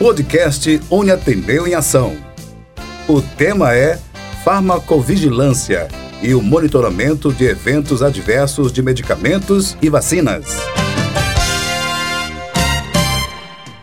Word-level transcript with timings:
Podcast 0.00 0.80
Uniatendeu 0.88 1.66
em 1.66 1.74
Ação. 1.74 2.16
O 3.06 3.20
tema 3.20 3.74
é 3.74 4.00
Farmacovigilância 4.42 5.88
e 6.22 6.32
o 6.32 6.40
monitoramento 6.40 7.30
de 7.30 7.44
eventos 7.44 8.02
adversos 8.02 8.72
de 8.72 8.80
medicamentos 8.80 9.76
e 9.82 9.90
vacinas. 9.90 10.56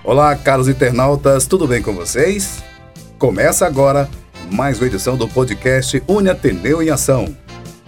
Olá, 0.04 0.36
caros 0.36 0.68
internautas, 0.68 1.46
tudo 1.46 1.68
bem 1.68 1.84
com 1.84 1.94
vocês? 1.94 2.64
Começa 3.20 3.68
agora 3.68 4.10
mais 4.52 4.80
uma 4.80 4.88
edição 4.88 5.16
do 5.16 5.28
podcast 5.28 6.02
Uniatendeu 6.08 6.82
em 6.82 6.90
Ação 6.90 7.38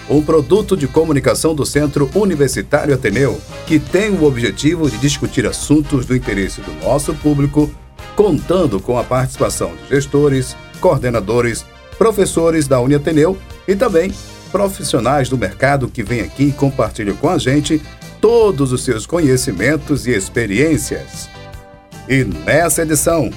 um 0.10 0.24
produto 0.24 0.76
de 0.76 0.88
comunicação 0.88 1.54
do 1.54 1.66
Centro 1.66 2.10
Universitário 2.16 2.94
Ateneu, 2.96 3.40
que 3.68 3.78
tem 3.78 4.10
o 4.10 4.24
objetivo 4.24 4.90
de 4.90 4.98
discutir 4.98 5.46
assuntos 5.46 6.06
do 6.06 6.16
interesse 6.16 6.62
do 6.62 6.74
nosso 6.84 7.14
público, 7.14 7.70
contando 8.20 8.82
com 8.82 8.98
a 8.98 9.04
participação 9.06 9.74
de 9.78 9.96
gestores, 9.96 10.54
coordenadores, 10.82 11.66
professores 11.98 12.68
da 12.68 12.78
Uniateneu 12.82 13.38
e 13.66 13.78
também 13.78 14.14
profissionais 14.52 15.30
do 15.30 15.38
mercado 15.38 15.88
que 15.88 16.04
vêm 16.04 16.20
aqui 16.20 16.50
e 16.50 16.52
compartilham 16.52 17.16
com 17.16 17.30
a 17.30 17.38
gente 17.38 17.82
todos 18.20 18.74
os 18.74 18.84
seus 18.84 19.06
conhecimentos 19.06 20.06
e 20.06 20.12
experiências. 20.12 21.30
E 22.10 22.26
nessa 22.26 22.82
edição, 22.82 23.32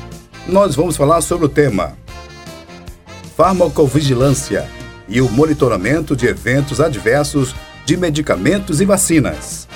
nós 0.48 0.74
vamos 0.74 0.96
falar 0.96 1.20
sobre 1.20 1.46
o 1.46 1.48
tema 1.48 1.96
Farmacovigilância 3.36 4.68
e 5.08 5.20
o 5.20 5.30
monitoramento 5.30 6.16
de 6.16 6.26
eventos 6.26 6.80
adversos 6.80 7.54
de 7.86 7.96
medicamentos 7.96 8.80
e 8.80 8.84
vacinas. 8.84 9.68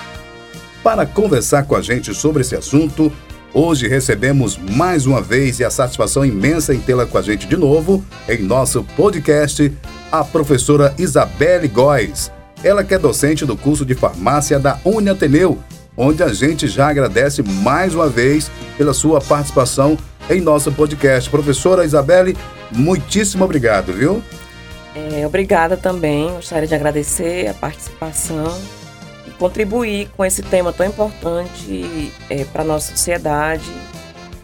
Para 0.83 1.07
conversar 1.07 1.65
com 1.65 1.77
a 1.77 1.81
gente 1.81 2.13
sobre 2.13 2.41
esse 2.43 2.57
assunto, 2.57 3.13
hoje 3.53 3.89
recebemos 3.89 4.57
mais 4.57 5.07
uma 5.07 5.21
vez 5.21 5.61
e 5.61 5.65
a 5.65 5.71
satisfação 5.71 6.25
imensa 6.25 6.75
em 6.75 6.81
tê-la 6.81 7.07
com 7.07 7.19
a 7.19 7.23
gente 7.23 7.47
de 7.47 7.57
novo 7.57 8.05
em 8.29 8.43
nosso 8.43 8.85
podcast, 8.97 9.73
a 10.11 10.25
professora 10.25 10.95
Isabelle 10.99 11.69
Góes. 11.69 12.31
Ela 12.63 12.85
que 12.85 12.95
é 12.95 12.99
docente 12.99 13.45
do 13.45 13.57
curso 13.57 13.85
de 13.85 13.95
farmácia 13.95 14.59
da 14.59 14.79
Uniateneu, 14.85 15.59
onde 15.97 16.23
a 16.23 16.29
gente 16.29 16.67
já 16.67 16.89
agradece 16.89 17.43
mais 17.43 17.95
uma 17.95 18.09
vez 18.09 18.51
pela 18.77 18.93
sua 18.93 19.21
participação 19.21 19.97
em 20.29 20.41
nosso 20.41 20.73
podcast. 20.73 21.31
Professora 21.31 21.85
Isabelle, 21.85 22.37
muitíssimo 22.73 23.45
obrigado, 23.45 23.93
viu? 23.93 24.23
É, 24.95 25.27
obrigada 25.27 25.77
também, 25.77 26.31
gostaria 26.31 26.67
de 26.67 26.75
agradecer 26.75 27.49
a 27.49 27.55
participação 27.55 28.47
contribuir 29.39 30.09
com 30.17 30.25
esse 30.25 30.43
tema 30.43 30.73
tão 30.73 30.87
importante 30.87 32.13
é, 32.31 32.45
para 32.45 32.63
a 32.63 32.65
nossa 32.65 32.91
sociedade, 32.91 33.71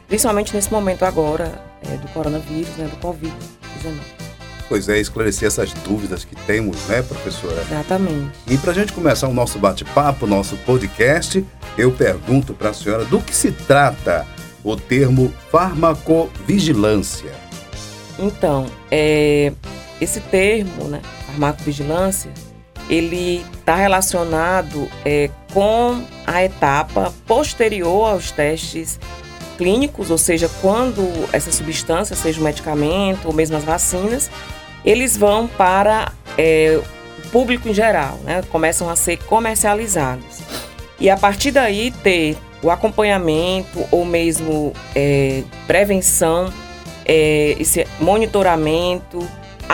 principalmente 0.09 0.55
nesse 0.55 0.71
momento 0.71 1.05
agora 1.05 1.63
é, 1.91 1.97
do 1.97 2.09
coronavírus, 2.09 2.77
né, 2.77 2.87
do 2.87 2.97
Covid-19. 2.97 3.95
Pois 4.69 4.89
é, 4.89 4.99
esclarecer 4.99 5.49
essas 5.49 5.73
dúvidas 5.73 6.25
que 6.25 6.35
temos, 6.47 6.77
né, 6.87 7.03
professora? 7.03 7.61
Exatamente. 7.61 8.31
E 8.47 8.57
para 8.57 8.71
a 8.71 8.75
gente 8.75 8.93
começar 8.93 9.29
o 9.29 9.35
nosso 9.35 9.59
bate-papo, 9.59 10.27
nosso 10.27 10.57
podcast, 10.59 11.45
eu 11.77 11.93
pergunto 11.93 12.55
para 12.55 12.71
a 12.71 12.75
senhora 12.75 13.05
do 13.05 13.21
que 13.21 13.35
se 13.35 13.53
trata 13.53 14.27
o 14.65 14.77
termo 14.77 15.33
farmacovigilância. 15.51 17.33
Então, 18.19 18.67
é, 18.91 19.53
esse 20.01 20.21
termo, 20.21 20.85
né, 20.85 21.03
farmacovigilância, 21.27 22.31
ele 22.89 23.45
está 23.59 23.77
relacionado 23.77 24.89
é, 25.05 25.31
com 25.53 26.03
a 26.27 26.45
etapa 26.45 27.13
posterior 27.27 28.11
aos 28.11 28.31
testes 28.31 28.99
clínicos, 29.57 30.11
ou 30.11 30.19
seja, 30.19 30.51
quando 30.61 31.03
essa 31.33 31.53
substância, 31.53 32.17
seja 32.17 32.41
um 32.41 32.45
medicamento 32.45 33.27
ou 33.27 33.33
mesmo 33.33 33.57
as 33.57 33.65
vacinas, 33.65 34.31
eles 34.85 35.17
vão 35.17 35.47
para 35.47 36.13
é, 36.37 36.81
o 37.25 37.29
público 37.29 37.69
em 37.69 37.75
geral, 37.75 38.19
né? 38.25 38.43
começam 38.51 38.89
a 38.91 38.97
ser 38.97 39.19
comercializados. 39.19 40.41
E 40.99 41.09
a 41.09 41.17
partir 41.17 41.51
daí 41.51 41.91
ter 42.03 42.37
o 42.63 42.71
acompanhamento 42.71 43.87
ou 43.91 44.05
mesmo 44.05 44.73
é, 44.95 45.43
prevenção, 45.67 46.53
é, 47.05 47.57
esse 47.59 47.87
monitoramento, 48.01 49.29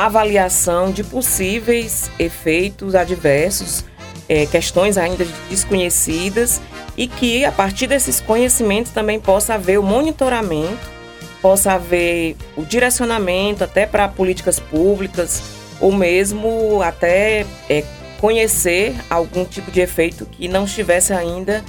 avaliação 0.06 0.90
de 0.90 1.02
possíveis 1.02 2.10
efeitos 2.18 2.94
adversos, 2.94 3.84
é, 4.28 4.46
questões 4.46 4.98
ainda 4.98 5.26
desconhecidas 5.48 6.60
e 6.96 7.06
que 7.06 7.44
a 7.44 7.52
partir 7.52 7.86
desses 7.86 8.20
conhecimentos 8.20 8.92
também 8.92 9.18
possa 9.18 9.54
haver 9.54 9.78
o 9.78 9.82
monitoramento, 9.82 10.98
possa 11.40 11.72
haver 11.72 12.36
o 12.56 12.64
direcionamento 12.64 13.64
até 13.64 13.86
para 13.86 14.08
políticas 14.08 14.58
públicas 14.58 15.42
ou 15.80 15.92
mesmo 15.92 16.82
até 16.82 17.46
é, 17.68 17.84
conhecer 18.20 18.94
algum 19.08 19.44
tipo 19.44 19.70
de 19.70 19.80
efeito 19.80 20.26
que 20.26 20.48
não 20.48 20.64
estivesse 20.64 21.12
ainda 21.12 21.64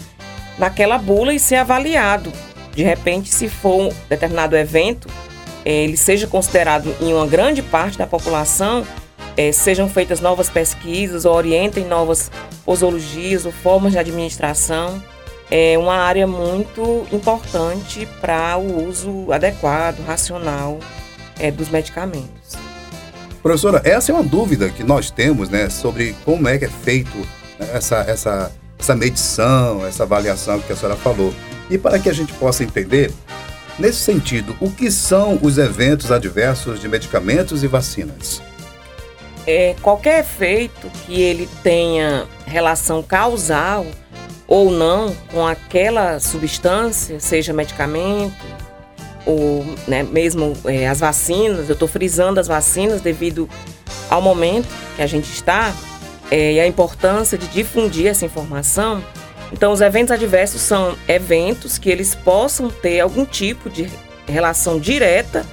naquela 0.58 0.98
bula 0.98 1.34
e 1.34 1.40
ser 1.40 1.56
avaliado. 1.56 2.32
De 2.74 2.84
repente, 2.84 3.30
se 3.30 3.48
for 3.48 3.82
um 3.82 3.90
determinado 4.08 4.56
evento, 4.56 5.10
ele 5.66 5.98
seja 5.98 6.28
considerado 6.28 6.96
em 7.02 7.14
uma 7.14 7.28
grande 7.28 7.62
parte 7.62 7.98
da 7.98 8.08
população, 8.08 8.86
é, 9.36 9.52
sejam 9.52 9.88
feitas 9.88 10.20
novas 10.20 10.50
pesquisas, 10.50 11.26
ou 11.26 11.34
orientem 11.34 11.86
novas 11.86 12.32
posologias 12.66 13.46
ou 13.46 13.52
formas 13.52 13.94
de 13.94 13.98
administração, 13.98 15.02
é 15.52 15.78
uma 15.78 15.96
área 15.96 16.28
muito 16.28 17.08
importante 17.12 18.08
para 18.22 18.58
o 18.58 18.88
uso 18.88 19.32
adequado, 19.32 20.00
racional 20.06 20.78
é, 21.40 21.50
dos 21.50 21.70
medicamentos. 21.70 22.58
Professora, 23.42 23.82
essa 23.86 24.12
é 24.12 24.16
uma 24.16 24.24
dúvida 24.24 24.70
que 24.70 24.84
nós 24.84 25.10
temos 25.10 25.50
né, 25.50 25.70
sobre 25.70 26.16
como 26.26 26.48
é 26.48 26.58
que 26.58 26.66
é 26.66 26.70
feito 26.70 27.18
essa, 27.74 27.98
essa, 28.02 28.52
essa 28.78 28.96
medição, 28.96 29.86
essa 29.86 30.04
avaliação 30.04 30.60
que 30.60 30.74
a 30.74 30.76
senhora 30.76 30.98
falou. 30.98 31.34
E 31.70 31.78
para 31.78 31.98
que 32.00 32.10
a 32.10 32.14
gente 32.14 32.34
possa 32.34 32.64
entender, 32.64 33.12
Nesse 33.80 34.00
sentido, 34.00 34.58
o 34.60 34.70
que 34.70 34.92
são 34.92 35.40
os 35.42 35.58
eventos 35.58 36.12
adversos 36.12 36.82
de 36.82 36.90
medicamentos 36.90 37.64
e 37.64 37.68
vacinas? 37.68 38.42
É, 39.48 39.74
qualquer 39.82 40.20
efeito 40.20 40.92
que 41.06 41.22
ele 41.22 41.48
tenha 41.64 42.28
relação 42.46 43.02
causal 43.02 43.86
ou 44.46 44.70
não 44.70 45.16
com 45.32 45.48
aquela 45.48 46.20
substância, 46.20 47.22
seja 47.22 47.54
medicamento 47.54 48.36
ou 49.26 49.66
né, 49.88 50.04
mesmo 50.04 50.58
é, 50.66 50.86
as 50.88 51.00
vacinas, 51.00 51.70
eu 51.70 51.74
estou 51.74 51.88
frisando 51.88 52.38
as 52.38 52.48
vacinas 52.48 53.00
devido 53.00 53.48
ao 54.10 54.22
momento 54.22 54.68
que 54.98 55.02
a 55.02 55.08
gente 55.08 55.32
está 55.32 55.74
é, 56.30 56.54
e 56.54 56.60
a 56.60 56.68
importância 56.68 57.38
de 57.38 57.48
difundir 57.48 58.08
essa 58.08 58.26
informação 58.26 59.02
então, 59.52 59.72
os 59.72 59.82
eventos 59.82 60.12
adversos 60.12 60.62
são 60.62 60.96
eventos 61.08 61.78
que 61.78 61.90
eles 61.90 62.14
possam 62.14 62.70
ter 62.70 63.00
algum 63.00 63.26
tipo 63.26 63.70
de 63.70 63.90
relação 64.28 64.80
direta 64.80 65.46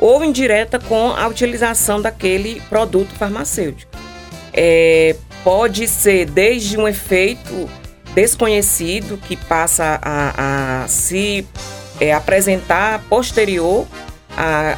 ou 0.00 0.24
indireta 0.24 0.78
com 0.78 1.10
a 1.12 1.26
utilização 1.26 2.00
daquele 2.00 2.60
produto 2.68 3.14
farmacêutico. 3.14 3.90
É, 4.52 5.14
pode 5.44 5.86
ser 5.86 6.26
desde 6.26 6.76
um 6.76 6.88
efeito 6.88 7.68
desconhecido 8.14 9.18
que 9.18 9.36
passa 9.36 9.98
a, 10.02 10.82
a 10.84 10.88
se 10.88 11.46
é, 12.00 12.12
apresentar 12.12 13.02
posterior 13.08 13.86
à, 14.36 14.76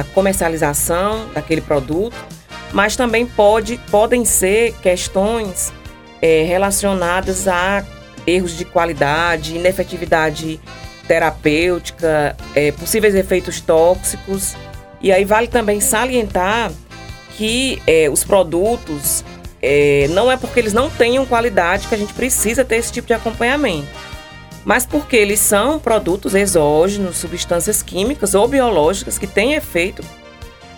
à, 0.00 0.04
comercialização 0.14 1.28
daquele 1.34 1.60
produto, 1.60 2.16
mas 2.72 2.96
também 2.96 3.26
pode, 3.26 3.78
podem 3.90 4.24
ser 4.24 4.74
questões 4.82 5.72
é, 6.20 6.42
relacionadas 6.42 7.48
a 7.48 7.84
erros 8.26 8.56
de 8.56 8.64
qualidade, 8.64 9.56
inefetividade 9.56 10.60
terapêutica, 11.06 12.36
é, 12.54 12.72
possíveis 12.72 13.14
efeitos 13.14 13.60
tóxicos. 13.60 14.54
E 15.00 15.12
aí 15.12 15.24
vale 15.24 15.48
também 15.48 15.80
salientar 15.80 16.72
que 17.36 17.82
é, 17.86 18.08
os 18.08 18.24
produtos 18.24 19.24
é, 19.60 20.08
não 20.10 20.30
é 20.30 20.36
porque 20.36 20.60
eles 20.60 20.72
não 20.72 20.90
tenham 20.90 21.24
qualidade 21.26 21.88
que 21.88 21.94
a 21.94 21.98
gente 21.98 22.12
precisa 22.12 22.64
ter 22.64 22.76
esse 22.76 22.92
tipo 22.92 23.06
de 23.06 23.14
acompanhamento, 23.14 23.88
mas 24.64 24.86
porque 24.86 25.16
eles 25.16 25.40
são 25.40 25.78
produtos 25.78 26.34
exógenos, 26.34 27.16
substâncias 27.16 27.82
químicas 27.82 28.34
ou 28.34 28.46
biológicas 28.46 29.18
que 29.18 29.26
têm 29.26 29.54
efeito 29.54 30.04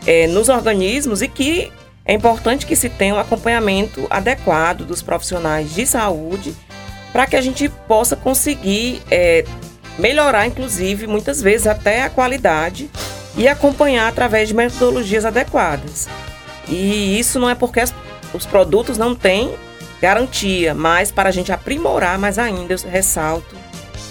é, 0.06 0.26
nos 0.28 0.48
organismos 0.48 1.20
e 1.20 1.28
que 1.28 1.72
é 2.04 2.12
importante 2.14 2.64
que 2.64 2.76
se 2.76 2.88
tenha 2.88 3.16
um 3.16 3.18
acompanhamento 3.18 4.06
adequado 4.08 4.84
dos 4.84 5.02
profissionais 5.02 5.74
de 5.74 5.84
saúde 5.84 6.54
para 7.12 7.26
que 7.26 7.36
a 7.36 7.40
gente 7.40 7.68
possa 7.68 8.16
conseguir 8.16 9.02
é, 9.10 9.44
melhorar, 9.98 10.46
inclusive, 10.46 11.06
muitas 11.06 11.40
vezes 11.40 11.66
até 11.66 12.02
a 12.02 12.10
qualidade 12.10 12.90
e 13.36 13.46
acompanhar 13.48 14.08
através 14.08 14.48
de 14.48 14.54
metodologias 14.54 15.24
adequadas. 15.24 16.08
E 16.68 17.18
isso 17.18 17.38
não 17.38 17.48
é 17.48 17.54
porque 17.54 17.80
as, 17.80 17.94
os 18.34 18.46
produtos 18.46 18.98
não 18.98 19.14
têm 19.14 19.54
garantia, 20.00 20.74
mas 20.74 21.10
para 21.10 21.28
a 21.28 21.32
gente 21.32 21.52
aprimorar 21.52 22.18
mais 22.18 22.38
ainda, 22.38 22.74
eu 22.74 22.90
ressalto, 22.90 23.56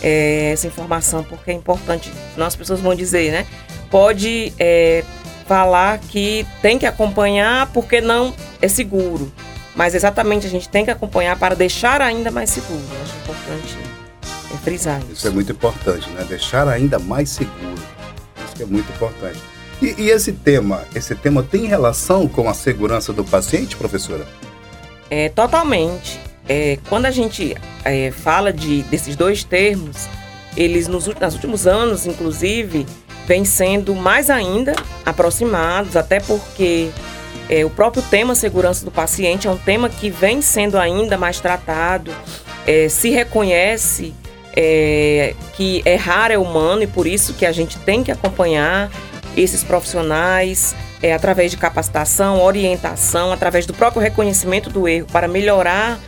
é, 0.01 0.51
essa 0.51 0.67
informação, 0.67 1.23
porque 1.23 1.51
é 1.51 1.53
importante, 1.53 2.11
as 2.37 2.55
pessoas 2.55 2.79
vão 2.79 2.95
dizer, 2.95 3.31
né? 3.31 3.45
Pode 3.89 4.53
é, 4.59 5.03
falar 5.47 5.99
que 5.99 6.45
tem 6.61 6.77
que 6.77 6.85
acompanhar 6.85 7.71
porque 7.71 8.01
não 8.01 8.33
é 8.61 8.67
seguro. 8.67 9.31
Mas 9.75 9.93
exatamente 9.93 10.47
a 10.47 10.49
gente 10.49 10.69
tem 10.69 10.85
que 10.85 10.91
acompanhar 10.91 11.37
para 11.37 11.55
deixar 11.55 12.01
ainda 12.01 12.31
mais 12.31 12.49
seguro. 12.49 12.81
Eu 12.93 13.01
acho 13.03 13.17
importante 13.17 13.77
é, 14.53 14.57
frisar 14.57 14.99
isso. 15.01 15.13
Isso 15.13 15.27
é 15.27 15.31
muito 15.31 15.51
importante, 15.51 16.09
né? 16.11 16.25
Deixar 16.27 16.67
ainda 16.67 16.97
mais 16.97 17.29
seguro. 17.29 17.75
Isso 18.53 18.63
é 18.63 18.65
muito 18.65 18.89
importante. 18.91 19.39
E, 19.81 20.03
e, 20.03 20.09
esse 20.09 20.31
tema, 20.31 20.85
esse 20.95 21.13
tema 21.15 21.43
tem 21.43 21.65
relação 21.65 22.27
com 22.27 22.49
a 22.49 22.53
segurança 22.53 23.11
do 23.11 23.25
paciente, 23.25 23.75
professora? 23.75 24.25
É, 25.09 25.27
totalmente. 25.29 26.19
É, 26.47 26.79
quando 26.87 27.05
a 27.05 27.11
gente 27.11 27.55
é, 27.83 28.11
fala 28.11 28.53
de, 28.53 28.83
desses 28.83 29.15
dois 29.17 29.43
termos, 29.43 30.07
eles 30.55 30.87
nos, 30.87 31.07
nos 31.07 31.33
últimos 31.33 31.67
anos, 31.67 32.05
inclusive, 32.05 32.85
vêm 33.27 33.43
sendo 33.43 33.93
mais 33.93 34.29
ainda 34.29 34.73
aproximados, 35.05 35.97
até 35.97 36.19
porque 36.21 36.89
é, 37.49 37.63
o 37.63 37.69
próprio 37.69 38.03
tema 38.03 38.33
segurança 38.35 38.83
do 38.83 38.91
paciente 38.91 39.47
é 39.47 39.51
um 39.51 39.57
tema 39.57 39.89
que 39.89 40.09
vem 40.09 40.41
sendo 40.41 40.77
ainda 40.77 41.17
mais 41.17 41.39
tratado, 41.39 42.11
é, 42.65 42.89
se 42.89 43.09
reconhece 43.09 44.13
é, 44.55 45.35
que 45.55 45.81
errar 45.85 46.31
é 46.31 46.37
humano 46.37 46.83
e 46.83 46.87
por 46.87 47.05
isso 47.05 47.33
que 47.33 47.45
a 47.45 47.51
gente 47.51 47.77
tem 47.79 48.03
que 48.03 48.11
acompanhar 48.11 48.89
esses 49.35 49.63
profissionais 49.63 50.75
é, 51.01 51.13
através 51.13 51.51
de 51.51 51.57
capacitação, 51.57 52.41
orientação, 52.41 53.31
através 53.31 53.65
do 53.65 53.73
próprio 53.73 54.01
reconhecimento 54.01 54.69
do 54.69 54.87
erro 54.87 55.07
para 55.11 55.27
melhorar 55.27 55.99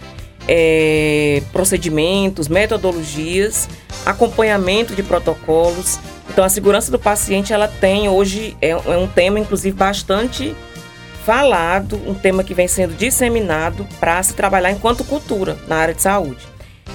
é, 0.47 1.41
procedimentos, 1.51 2.47
metodologias, 2.47 3.67
acompanhamento 4.05 4.95
de 4.95 5.03
protocolos. 5.03 5.99
Então, 6.29 6.43
a 6.43 6.49
segurança 6.49 6.89
do 6.89 6.97
paciente 6.97 7.51
ela 7.51 7.67
tem 7.67 8.07
hoje 8.07 8.55
é, 8.61 8.69
é 8.69 8.97
um 8.97 9.07
tema, 9.07 9.39
inclusive, 9.39 9.75
bastante 9.75 10.55
falado, 11.27 12.01
um 12.07 12.13
tema 12.13 12.41
que 12.41 12.53
vem 12.53 12.69
sendo 12.69 12.95
disseminado 12.95 13.85
para 13.99 14.23
se 14.23 14.33
trabalhar 14.33 14.71
enquanto 14.71 15.03
cultura 15.03 15.57
na 15.67 15.75
área 15.75 15.93
de 15.93 16.01
saúde. 16.01 16.47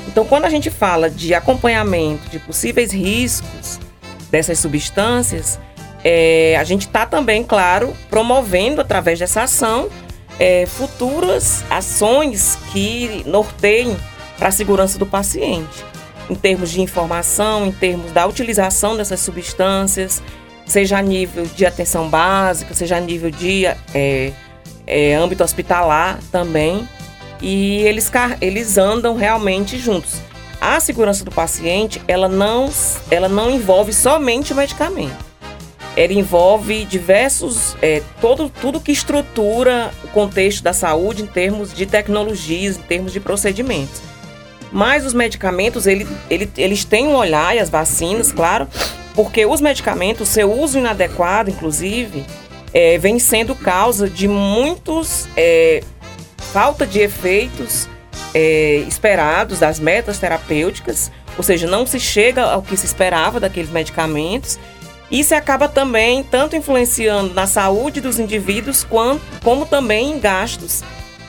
Então, 0.09 0.25
quando 0.25 0.47
a 0.47 0.49
gente 0.49 0.71
fala 0.71 1.11
de 1.11 1.35
acompanhamento 1.35 2.31
de 2.31 2.39
possíveis 2.39 2.91
riscos 2.91 3.79
dessas 4.31 4.59
substâncias, 4.59 5.61
é, 6.03 6.57
a 6.59 6.65
gente 6.65 6.87
está 6.87 7.05
também, 7.05 7.45
claro, 7.45 7.95
promovendo 8.09 8.81
através 8.81 9.19
dessa 9.19 9.43
ação 9.43 9.91
é, 10.39 10.65
futuras 10.65 11.63
ações 11.69 12.57
que 12.73 13.23
norteiem 13.27 13.95
para 14.39 14.49
a 14.49 14.51
segurança 14.51 14.99
do 14.99 15.05
paciente, 15.05 15.85
em 16.31 16.35
termos 16.35 16.71
de 16.71 16.81
informação, 16.81 17.67
em 17.67 17.73
termos 17.73 18.11
da 18.13 18.27
utilização 18.27 18.97
dessas 18.97 19.21
substâncias, 19.21 20.23
seja 20.67 20.99
a 20.99 21.03
nível 21.03 21.45
de 21.45 21.67
atenção 21.67 22.09
básica, 22.09 22.75
seja 22.75 22.97
a 22.97 23.01
nível 23.01 23.31
de 23.31 23.67
é, 23.67 24.33
é, 24.87 25.15
âmbito 25.15 25.43
hospitalar 25.43 26.19
também, 26.31 26.89
e 27.41 27.79
eles, 27.83 28.11
eles 28.41 28.79
andam 28.79 29.17
realmente 29.17 29.79
juntos. 29.79 30.21
A 30.61 30.79
segurança 30.79 31.25
do 31.25 31.31
paciente, 31.31 32.01
ela 32.07 32.29
não, 32.29 32.71
ela 33.11 33.29
não 33.29 33.51
envolve 33.51 33.93
somente 33.93 34.53
o 34.53 34.57
medicamento. 34.57 35.33
Ela 35.97 36.13
envolve 36.13 36.85
diversos, 36.85 37.77
é, 37.83 38.01
todo, 38.21 38.49
tudo 38.49 38.81
que 38.81 38.93
estrutura 38.93 39.91
o 40.05 40.09
contexto 40.09 40.63
da 40.63 40.73
saúde 40.73 41.23
em 41.23 41.27
termos 41.27 41.75
de 41.75 41.85
tecnologias, 41.85 42.79
em 42.79 42.83
termos 42.83 43.13
de 43.13 43.21
procedimentos. 43.21 44.01
Mas 44.71 45.05
os 45.05 45.13
medicamentos, 45.13 45.87
ele, 45.87 46.07
ele, 46.31 46.51
eles 46.57 46.85
têm 46.85 47.09
um 47.09 47.15
olhar, 47.15 47.55
e 47.55 47.59
as 47.59 47.69
vacinas, 47.69 48.33
claro, 48.33 48.67
porque 49.15 49.45
os 49.45 49.61
medicamentos, 49.61 50.29
seu 50.29 50.53
uso 50.53 50.79
inadequado, 50.79 51.51
inclusive, 51.51 52.25
é, 52.73 52.97
vem 52.99 53.19
sendo 53.19 53.55
causa 53.55 54.09
de 54.09 54.27
muitos 54.27 55.29
é, 55.37 55.83
falta 56.53 56.87
de 56.87 57.01
efeitos 57.01 57.89
é, 58.35 58.85
esperados 58.89 59.59
das 59.59 59.79
metas 59.79 60.19
terapêuticas, 60.19 61.11
ou 61.37 61.43
seja, 61.43 61.67
não 61.67 61.87
se 61.87 62.01
chega 62.01 62.43
ao 62.43 62.63
que 62.63 62.77
se 62.77 62.87
esperava 62.87 63.39
daqueles 63.39 63.71
medicamentos. 63.71 64.59
Isso 65.11 65.35
acaba 65.35 65.69
também 65.69 66.23
tanto 66.23 66.57
influenciando 66.57 67.35
na 67.35 67.47
saúde 67.47 68.01
dos 68.01 68.19
indivíduos, 68.19 68.83
quanto, 68.83 69.23
como 69.43 69.67
também 69.67 70.13
em 70.13 70.19
gastos 70.19 70.83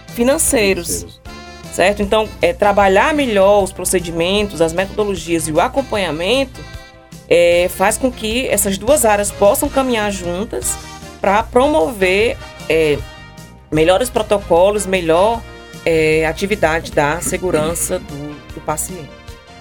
financeiros. 0.08 0.88
financeiros. 0.88 1.24
Certo? 1.74 2.02
Então, 2.04 2.30
é, 2.40 2.54
trabalhar 2.54 3.14
melhor 3.16 3.64
os 3.64 3.74
procedimentos, 3.74 4.62
as 4.62 4.74
metodologias 4.74 5.48
e 5.48 5.52
o 5.52 5.60
acompanhamento 5.60 6.62
é, 7.36 7.68
faz 7.68 7.98
com 7.98 8.12
que 8.12 8.48
essas 8.48 8.78
duas 8.78 9.06
áreas 9.06 9.32
possam 9.32 9.68
caminhar 9.68 10.12
juntas 10.12 10.78
para 11.20 11.42
promover 11.42 12.38
é, 12.70 13.00
melhores 13.72 14.08
protocolos, 14.08 14.86
melhor 14.86 15.42
é, 15.84 16.28
atividade 16.28 16.92
da 16.92 17.20
segurança 17.22 17.98
do, 17.98 18.54
do 18.54 18.62
paciente. 18.62 19.10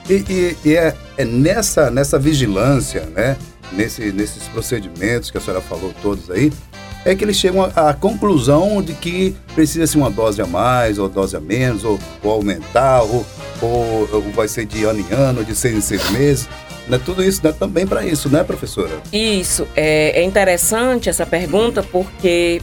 E, 0.07 0.13
e, 0.13 0.57
e 0.67 0.77
é, 0.77 0.95
é, 1.17 1.25
nessa, 1.25 1.91
nessa 1.91 2.19
vigilância, 2.19 3.07
né, 3.07 3.39
nesse, 3.73 4.13
nesses 4.13 4.43
procedimentos 4.49 5.31
que 5.31 5.39
a 5.39 5.41
senhora 5.41 5.63
falou 5.63 5.95
todos 6.03 6.31
aí, 6.31 6.53
é 7.07 7.15
que 7.15 7.25
eles 7.25 7.37
chegam 7.37 7.65
à, 7.75 7.95
conclusão 7.95 8.83
de 8.83 8.93
que 8.93 9.35
precisa-se 9.55 9.97
uma 9.97 10.11
dose 10.11 10.43
a 10.43 10.47
mais, 10.47 10.99
ou 10.99 11.09
dose 11.09 11.37
a 11.37 11.41
menos, 11.41 11.85
ou, 11.85 11.99
ou 12.23 12.33
aumentar, 12.33 13.03
ou, 13.03 13.25
ou, 13.63 14.09
ou, 14.13 14.23
vai 14.35 14.47
ser 14.47 14.67
de 14.67 14.85
ano 14.85 15.01
em 15.01 15.13
ano, 15.15 15.43
de 15.43 15.55
seis 15.55 15.75
em 15.75 15.81
seis 15.81 16.11
meses. 16.11 16.49
Né? 16.89 17.01
Tudo 17.05 17.23
isso 17.23 17.43
dá 17.43 17.53
também 17.53 17.87
para 17.87 18.05
isso, 18.05 18.29
né, 18.29 18.43
professora? 18.43 19.01
Isso. 19.13 19.67
É, 19.77 20.21
é 20.21 20.25
interessante 20.25 21.09
essa 21.09 21.25
pergunta 21.25 21.83
porque 21.83 22.61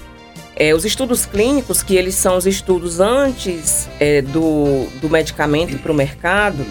é, 0.56 0.74
os 0.74 0.84
estudos 0.84 1.26
clínicos, 1.26 1.82
que 1.82 1.96
eles 1.96 2.16
são 2.16 2.36
os 2.36 2.46
estudos 2.46 3.00
antes 3.00 3.88
é, 4.00 4.22
do, 4.22 4.88
do 5.00 5.10
medicamento 5.10 5.78
para 5.80 5.92
o 5.92 5.96
mercado, 5.96 6.66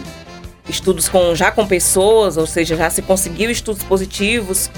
estudos 0.69 1.09
com, 1.09 1.35
já 1.35 1.51
com 1.51 1.67
pessoas, 1.67 2.37
ou 2.37 2.47
seja, 2.47 2.77
já 2.77 2.91
se 2.91 3.01
conseguiu 3.01 3.51
estudos 3.51 3.83
positivos 3.83 4.71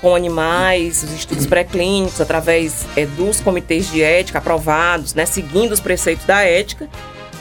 com 0.00 0.14
animais, 0.14 1.02
os 1.02 1.12
estudos 1.12 1.46
pré-clínicos 1.46 2.20
através 2.20 2.86
é, 2.96 3.04
dos 3.04 3.40
comitês 3.40 3.90
de 3.90 4.02
ética 4.02 4.38
aprovados, 4.38 5.14
né, 5.14 5.26
seguindo 5.26 5.72
os 5.72 5.80
preceitos 5.80 6.24
da 6.24 6.42
ética, 6.42 6.88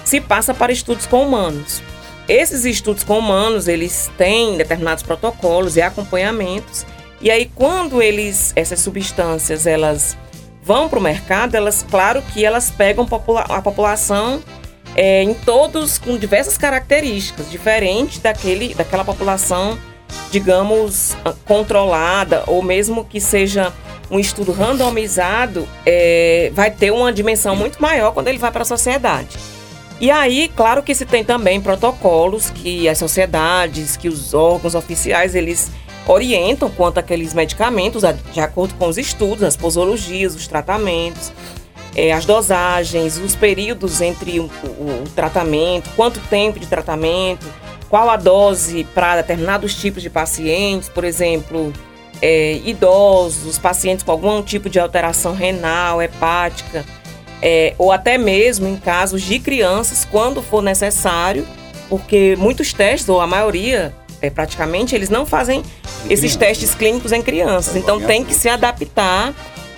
se 0.03 0.19
passa 0.19 0.53
para 0.53 0.73
estudos 0.73 1.05
com 1.05 1.25
humanos. 1.25 1.81
Esses 2.27 2.63
estudos 2.63 3.03
com 3.03 3.19
humanos, 3.19 3.67
eles 3.67 4.09
têm 4.17 4.57
determinados 4.57 5.03
protocolos 5.03 5.75
e 5.75 5.81
acompanhamentos. 5.81 6.85
E 7.21 7.29
aí, 7.29 7.49
quando 7.53 8.01
eles, 8.01 8.53
essas 8.55 8.79
substâncias, 8.79 9.67
elas 9.67 10.17
vão 10.63 10.87
para 10.87 10.99
o 10.99 11.01
mercado, 11.01 11.55
elas, 11.55 11.85
claro 11.89 12.21
que 12.33 12.45
elas 12.45 12.71
pegam 12.71 13.05
a 13.49 13.61
população 13.61 14.41
é, 14.95 15.21
em 15.21 15.33
todos 15.33 15.97
com 15.97 16.17
diversas 16.17 16.57
características, 16.57 17.51
diferentes 17.51 18.19
daquele, 18.19 18.73
daquela 18.73 19.03
população, 19.03 19.77
digamos, 20.31 21.17
controlada, 21.45 22.43
ou 22.47 22.61
mesmo 22.61 23.03
que 23.03 23.19
seja 23.19 23.73
um 24.09 24.19
estudo 24.19 24.51
randomizado, 24.51 25.67
é, 25.85 26.51
vai 26.53 26.71
ter 26.71 26.91
uma 26.91 27.11
dimensão 27.11 27.55
muito 27.55 27.81
maior 27.81 28.11
quando 28.13 28.27
ele 28.27 28.37
vai 28.37 28.51
para 28.51 28.61
a 28.61 28.65
sociedade. 28.65 29.37
E 29.99 30.11
aí, 30.11 30.51
claro 30.53 30.83
que 30.83 30.93
se 30.93 31.05
tem 31.05 31.23
também 31.23 31.61
protocolos 31.61 32.49
que 32.49 32.89
as 32.89 32.97
sociedades, 32.97 33.95
que 33.95 34.09
os 34.09 34.33
órgãos 34.33 34.75
oficiais, 34.75 35.35
eles 35.35 35.71
orientam 36.07 36.69
quanto 36.69 36.97
àqueles 36.97 37.33
medicamentos, 37.33 38.03
de 38.31 38.39
acordo 38.41 38.73
com 38.75 38.87
os 38.87 38.97
estudos, 38.97 39.43
as 39.43 39.55
posologias, 39.55 40.35
os 40.35 40.47
tratamentos, 40.47 41.31
é, 41.95 42.11
as 42.11 42.25
dosagens, 42.25 43.17
os 43.17 43.35
períodos 43.35 44.01
entre 44.01 44.39
o, 44.39 44.45
o, 44.63 45.03
o 45.03 45.09
tratamento, 45.15 45.89
quanto 45.95 46.19
tempo 46.21 46.59
de 46.59 46.67
tratamento, 46.67 47.45
qual 47.89 48.09
a 48.09 48.17
dose 48.17 48.83
para 48.95 49.17
determinados 49.17 49.75
tipos 49.75 50.01
de 50.01 50.09
pacientes, 50.09 50.89
por 50.89 51.03
exemplo, 51.03 51.71
é, 52.21 52.59
idosos, 52.65 53.57
pacientes 53.57 54.03
com 54.03 54.11
algum 54.11 54.41
tipo 54.41 54.69
de 54.69 54.79
alteração 54.79 55.33
renal, 55.33 56.01
hepática 56.01 56.83
é, 57.45 57.75
ou 57.77 57.91
até 57.91 58.17
mesmo 58.17 58.65
em 58.69 58.77
casos 58.77 59.21
de 59.21 59.37
crianças, 59.37 60.07
quando 60.09 60.41
for 60.41 60.63
necessário, 60.63 61.45
porque 61.89 62.37
muitos 62.37 62.71
testes, 62.71 63.09
ou 63.09 63.19
a 63.19 63.27
maioria, 63.27 63.93
é, 64.21 64.29
praticamente, 64.29 64.95
eles 64.95 65.09
não 65.09 65.25
fazem 65.25 65.61
esses 66.09 66.37
testes 66.37 66.73
clínicos 66.73 67.11
em 67.11 67.21
crianças. 67.21 67.75
Então 67.75 67.99
tem 67.99 68.23
que 68.23 68.33
se 68.33 68.47
adaptar 68.47 69.33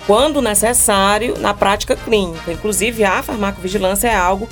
quando 0.06 0.40
necessário 0.40 1.36
na 1.40 1.52
prática 1.52 1.96
clínica. 1.96 2.52
Inclusive, 2.52 3.02
a 3.02 3.20
farmacovigilância 3.20 4.06
é 4.06 4.14
algo 4.14 4.48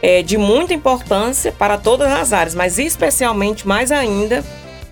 é, 0.00 0.22
de 0.22 0.38
muita 0.38 0.72
importância 0.72 1.52
para 1.52 1.76
todas 1.76 2.10
as 2.10 2.32
áreas, 2.32 2.54
mas 2.54 2.78
especialmente 2.78 3.68
mais 3.68 3.92
ainda 3.92 4.42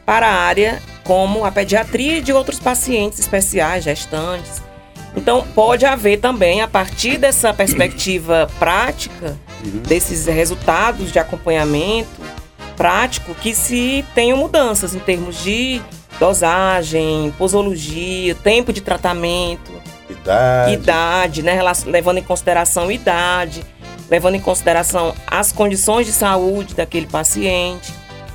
para 0.04 0.26
a 0.26 0.34
área 0.34 0.82
como 1.04 1.46
a 1.46 1.50
pediatria 1.50 2.20
de 2.20 2.34
outros 2.34 2.60
pacientes 2.60 3.18
especiais, 3.18 3.82
gestantes 3.84 4.62
então, 5.22 5.46
pode 5.54 5.86
haver 5.86 6.18
também, 6.18 6.60
a 6.62 6.66
partir 6.66 7.16
dessa 7.16 7.54
perspectiva 7.54 8.50
prática, 8.58 9.38
uhum. 9.64 9.78
desses 9.86 10.26
resultados 10.26 11.12
de 11.12 11.18
acompanhamento, 11.20 12.20
prático 12.76 13.32
que 13.36 13.54
se 13.54 14.04
tenham 14.16 14.36
mudanças 14.36 14.96
em 14.96 14.98
termos 14.98 15.40
de 15.40 15.80
dosagem, 16.18 17.32
posologia, 17.38 18.34
tempo 18.34 18.72
de 18.72 18.80
tratamento, 18.80 19.72
idade, 20.10 20.72
idade 20.72 21.42
né, 21.42 21.60
levando 21.86 22.18
em 22.18 22.22
consideração 22.22 22.90
idade, 22.90 23.64
levando 24.10 24.34
em 24.34 24.40
consideração 24.40 25.14
as 25.24 25.52
condições 25.52 26.04
de 26.06 26.12
saúde 26.12 26.74
daquele 26.74 27.06
paciente, 27.06 27.94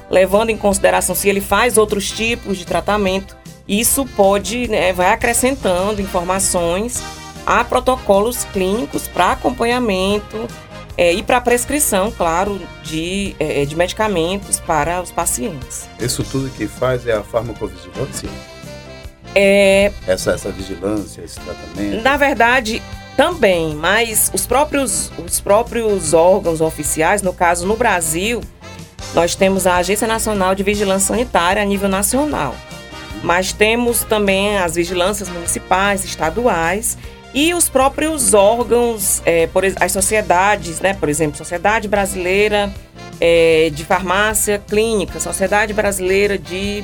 levando 0.09 0.51
em 0.51 0.57
consideração 0.57 1.13
se 1.13 1.27
ele 1.27 1.41
faz 1.41 1.77
outros 1.77 2.09
tipos 2.09 2.57
de 2.57 2.65
tratamento. 2.65 3.36
Isso 3.67 4.05
pode, 4.05 4.67
né, 4.67 4.93
vai 4.93 5.11
acrescentando 5.11 6.01
informações 6.01 7.03
a 7.45 7.63
protocolos 7.63 8.45
clínicos 8.45 9.07
para 9.07 9.33
acompanhamento 9.33 10.47
é, 10.97 11.13
e 11.13 11.21
para 11.21 11.39
prescrição, 11.39 12.11
claro, 12.11 12.59
de, 12.83 13.35
é, 13.39 13.65
de 13.65 13.75
medicamentos 13.75 14.59
para 14.59 15.01
os 15.01 15.11
pacientes. 15.11 15.87
Isso 15.99 16.23
tudo 16.23 16.49
que 16.49 16.67
faz 16.67 17.05
é 17.05 17.13
a 17.13 17.23
farmacovigilância? 17.23 18.29
É, 19.35 19.91
essa, 20.07 20.31
essa 20.31 20.49
vigilância, 20.49 21.21
esse 21.21 21.39
tratamento? 21.39 22.01
Na 22.01 22.17
verdade, 22.17 22.81
também, 23.15 23.75
mas 23.75 24.31
os 24.33 24.47
próprios, 24.47 25.11
os 25.23 25.39
próprios 25.39 26.13
órgãos 26.13 26.61
oficiais, 26.61 27.21
no 27.21 27.33
caso 27.33 27.67
no 27.67 27.75
Brasil, 27.75 28.41
nós 29.13 29.35
temos 29.35 29.67
a 29.67 29.77
Agência 29.77 30.07
Nacional 30.07 30.55
de 30.55 30.63
Vigilância 30.63 31.07
Sanitária 31.07 31.61
a 31.61 31.65
nível 31.65 31.87
nacional. 31.89 32.55
Mas 33.23 33.51
temos 33.51 34.03
também 34.03 34.57
as 34.57 34.75
vigilâncias 34.75 35.29
municipais, 35.29 36.05
estaduais 36.05 36.97
e 37.33 37.53
os 37.53 37.69
próprios 37.69 38.33
órgãos, 38.33 39.21
é, 39.25 39.47
por, 39.47 39.63
as 39.65 39.91
sociedades, 39.91 40.79
né? 40.79 40.93
Por 40.93 41.09
exemplo, 41.09 41.37
Sociedade 41.37 41.87
Brasileira 41.87 42.73
é, 43.19 43.69
de 43.73 43.83
Farmácia 43.83 44.61
Clínica, 44.67 45.19
Sociedade 45.19 45.73
Brasileira 45.73 46.37
de 46.37 46.83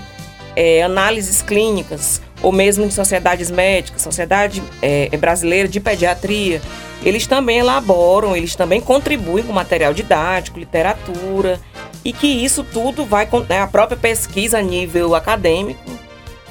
é, 0.55 0.83
Análises 0.83 1.41
Clínicas, 1.41 2.21
ou 2.41 2.51
mesmo 2.51 2.85
de 2.87 2.93
sociedades 2.93 3.49
médicas, 3.49 4.01
Sociedade 4.01 4.61
é, 4.81 5.15
Brasileira 5.17 5.67
de 5.67 5.79
Pediatria. 5.79 6.61
Eles 7.03 7.27
também 7.27 7.59
elaboram, 7.59 8.35
eles 8.35 8.55
também 8.55 8.79
contribuem 8.79 9.43
com 9.43 9.53
material 9.53 9.93
didático, 9.93 10.59
literatura, 10.59 11.59
e 12.03 12.11
que 12.13 12.27
isso 12.27 12.63
tudo 12.63 13.05
vai, 13.05 13.27
né, 13.49 13.61
a 13.61 13.67
própria 13.67 13.97
pesquisa 13.97 14.59
a 14.59 14.61
nível 14.61 15.15
acadêmico, 15.15 15.81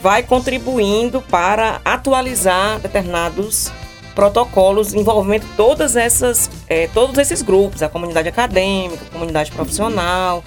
vai 0.03 0.23
contribuindo 0.23 1.23
para 1.23 1.81
atualizar 1.85 2.81
determinados 2.81 3.71
protocolos 4.15 4.93
envolvendo 4.93 5.47
todas 5.57 5.97
essas, 5.97 6.51
é, 6.69 6.89
todos 6.89 7.17
esses 7.17 7.41
grupos, 7.41 7.83
a 7.83 7.89
comunidade 7.89 8.29
acadêmica, 8.29 9.05
a 9.09 9.13
comunidade 9.13 9.51
profissional, 9.53 10.45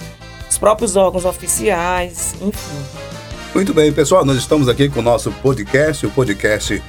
os 0.48 0.58
próprios 0.58 0.94
órgãos 0.94 1.24
oficiais, 1.24 2.34
enfim. 2.40 3.06
Muito 3.54 3.72
bem, 3.72 3.90
pessoal, 3.92 4.24
nós 4.24 4.36
estamos 4.36 4.68
aqui 4.68 4.88
com 4.88 5.00
o 5.00 5.02
nosso 5.02 5.32
podcast, 5.32 6.06
o 6.06 6.10
podcast 6.10 6.82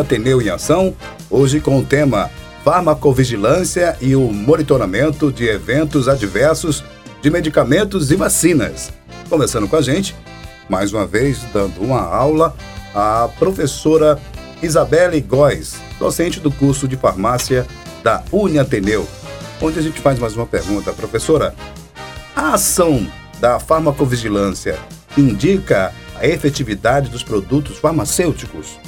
Ateneu 0.00 0.40
em 0.40 0.48
Ação, 0.48 0.94
hoje 1.28 1.60
com 1.60 1.78
o 1.78 1.84
tema 1.84 2.30
Farmacovigilância 2.64 3.96
e 4.00 4.14
o 4.14 4.32
monitoramento 4.32 5.32
de 5.32 5.46
eventos 5.48 6.08
adversos 6.08 6.84
de 7.20 7.28
medicamentos 7.28 8.12
e 8.12 8.16
vacinas. 8.16 8.92
Começando 9.28 9.68
com 9.68 9.76
a 9.76 9.82
gente, 9.82 10.14
mais 10.68 10.92
uma 10.92 11.06
vez 11.06 11.38
dando 11.52 11.80
uma 11.80 12.00
aula, 12.00 12.54
a 12.94 13.28
professora 13.38 14.18
Isabelle 14.62 15.20
Góes, 15.20 15.76
docente 15.98 16.40
do 16.40 16.50
curso 16.50 16.88
de 16.88 16.96
farmácia 16.96 17.66
da 18.02 18.22
Uniateneu, 18.30 19.06
onde 19.60 19.78
a 19.78 19.82
gente 19.82 20.00
faz 20.00 20.18
mais 20.18 20.36
uma 20.36 20.46
pergunta. 20.46 20.92
Professora, 20.92 21.54
a 22.34 22.54
ação 22.54 23.06
da 23.40 23.58
farmacovigilância 23.58 24.78
indica 25.16 25.92
a 26.16 26.26
efetividade 26.26 27.10
dos 27.10 27.22
produtos 27.22 27.78
farmacêuticos? 27.78 28.78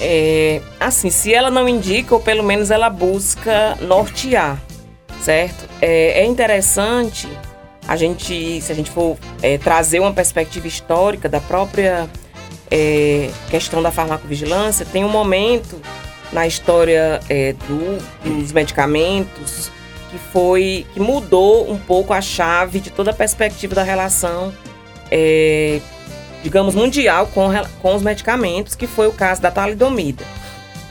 É, 0.00 0.60
assim, 0.80 1.10
se 1.10 1.32
ela 1.32 1.50
não 1.50 1.68
indica, 1.68 2.14
ou 2.14 2.20
pelo 2.20 2.42
menos 2.42 2.70
ela 2.70 2.90
busca 2.90 3.76
nortear, 3.80 4.60
certo? 5.20 5.68
É, 5.80 6.22
é 6.22 6.26
interessante 6.26 7.28
a 7.86 7.96
gente, 7.96 8.60
se 8.60 8.72
a 8.72 8.74
gente 8.74 8.90
for 8.90 9.16
é, 9.42 9.58
trazer 9.58 10.00
uma 10.00 10.12
perspectiva 10.12 10.66
histórica 10.66 11.28
da 11.28 11.40
própria 11.40 12.08
é, 12.70 13.30
questão 13.50 13.82
da 13.82 13.90
farmacovigilância, 13.90 14.86
tem 14.86 15.04
um 15.04 15.08
momento 15.08 15.80
na 16.32 16.46
história 16.46 17.20
é, 17.28 17.52
do, 17.52 17.98
dos 18.24 18.52
medicamentos 18.52 19.70
que 20.10 20.18
foi 20.32 20.86
que 20.94 21.00
mudou 21.00 21.70
um 21.70 21.78
pouco 21.78 22.12
a 22.12 22.20
chave 22.20 22.80
de 22.80 22.90
toda 22.90 23.10
a 23.10 23.14
perspectiva 23.14 23.74
da 23.74 23.82
relação, 23.82 24.52
é, 25.10 25.80
digamos, 26.42 26.74
mundial 26.74 27.26
com, 27.34 27.48
com 27.82 27.94
os 27.94 28.02
medicamentos, 28.02 28.74
que 28.74 28.86
foi 28.86 29.08
o 29.08 29.12
caso 29.12 29.42
da 29.42 29.50
talidomida. 29.50 30.24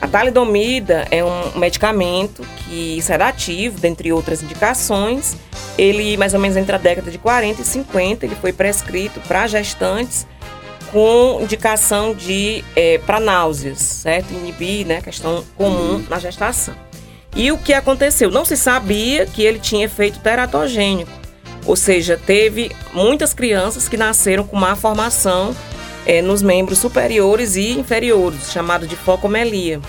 A 0.04 0.06
talidomida 0.06 1.08
é 1.10 1.24
um 1.24 1.58
medicamento 1.58 2.46
que 2.58 3.00
sedativo, 3.00 3.80
dentre 3.80 4.12
outras 4.12 4.42
indicações. 4.42 5.34
Ele, 5.78 6.18
mais 6.18 6.34
ou 6.34 6.40
menos 6.40 6.58
entre 6.58 6.74
a 6.74 6.78
década 6.78 7.10
de 7.10 7.16
40 7.16 7.62
e 7.62 7.64
50, 7.64 8.26
ele 8.26 8.34
foi 8.34 8.52
prescrito 8.52 9.18
para 9.20 9.46
gestantes 9.46 10.26
com 10.92 11.38
indicação 11.40 12.14
de 12.14 12.62
é, 12.76 12.98
para 12.98 13.18
náuseas, 13.18 13.78
certo? 13.78 14.30
Inibir, 14.34 14.86
né? 14.86 15.00
Questão 15.00 15.42
comum 15.56 15.94
uhum. 15.94 16.04
na 16.10 16.18
gestação. 16.18 16.74
E 17.34 17.50
o 17.50 17.56
que 17.56 17.72
aconteceu? 17.72 18.30
Não 18.30 18.44
se 18.44 18.58
sabia 18.58 19.24
que 19.24 19.42
ele 19.42 19.58
tinha 19.58 19.86
efeito 19.86 20.18
teratogênico, 20.18 21.10
ou 21.64 21.76
seja, 21.76 22.20
teve 22.26 22.70
muitas 22.92 23.32
crianças 23.32 23.88
que 23.88 23.96
nasceram 23.96 24.46
com 24.46 24.54
má 24.54 24.76
formação 24.76 25.56
é, 26.06 26.20
nos 26.22 26.42
membros 26.42 26.78
superiores 26.78 27.56
e 27.56 27.72
inferiores, 27.72 28.52
chamado 28.52 28.86
de 28.86 28.96
focomelia. 28.96 29.80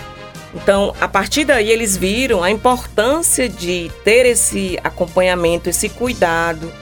Então, 0.54 0.94
a 1.00 1.06
partir 1.06 1.44
daí, 1.44 1.70
eles 1.70 1.96
viram 1.96 2.42
a 2.42 2.50
importância 2.50 3.48
de 3.48 3.90
ter 4.04 4.24
esse 4.24 4.78
acompanhamento, 4.82 5.68
esse 5.68 5.88
cuidado, 5.88 6.72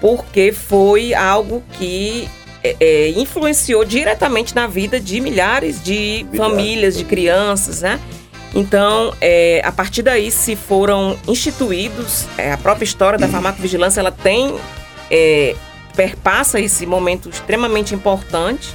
porque 0.00 0.50
foi 0.50 1.14
algo 1.14 1.62
que 1.78 2.28
é, 2.64 2.76
é, 2.80 3.08
influenciou 3.10 3.84
diretamente 3.84 4.54
na 4.54 4.66
vida 4.66 4.98
de 4.98 5.20
milhares 5.20 5.82
de 5.82 6.26
milhares 6.30 6.36
famílias, 6.36 6.96
de 6.96 7.04
crianças, 7.04 7.82
né? 7.82 8.00
Então, 8.54 9.14
é, 9.20 9.62
a 9.64 9.72
partir 9.72 10.02
daí 10.02 10.30
se 10.30 10.54
foram 10.54 11.18
instituídos, 11.26 12.26
é, 12.36 12.52
a 12.52 12.58
própria 12.58 12.84
história 12.84 13.18
da 13.18 13.26
farmacovigilância, 13.26 14.00
ela 14.00 14.12
tem, 14.12 14.54
é, 15.10 15.56
perpassa 15.94 16.60
esse 16.60 16.86
momento 16.86 17.28
extremamente 17.28 17.94
importante, 17.94 18.74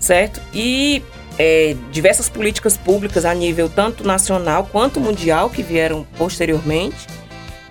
certo? 0.00 0.40
E 0.52 1.02
é, 1.38 1.76
diversas 1.90 2.28
políticas 2.28 2.76
públicas 2.76 3.24
a 3.24 3.32
nível 3.32 3.68
tanto 3.68 4.04
nacional 4.04 4.68
quanto 4.70 5.00
mundial 5.00 5.48
que 5.48 5.62
vieram 5.62 6.06
posteriormente. 6.16 7.06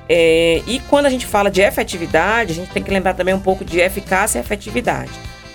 É, 0.10 0.62
e 0.66 0.80
quando 0.90 1.06
a 1.06 1.10
gente 1.10 1.26
fala 1.26 1.52
de 1.52 1.62
efetividade, 1.62 2.54
a 2.54 2.56
gente 2.56 2.72
tem 2.72 2.82
que 2.82 2.92
lembrar 2.92 3.14
também 3.14 3.34
um 3.34 3.40
pouco 3.40 3.66
de 3.66 3.80
eficácia 3.80 4.40
e 4.40 4.42
efetividade. 4.42 5.12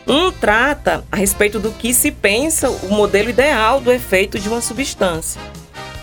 Um 0.06 0.30
trata 0.30 1.04
a 1.10 1.16
respeito 1.16 1.58
do 1.58 1.70
que 1.70 1.94
se 1.94 2.10
pensa 2.10 2.68
o 2.68 2.88
modelo 2.90 3.30
ideal 3.30 3.80
do 3.80 3.90
efeito 3.90 4.38
de 4.38 4.48
uma 4.48 4.60
substância. 4.60 5.40